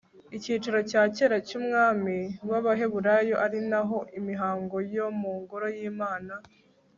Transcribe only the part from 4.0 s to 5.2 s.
imihango yo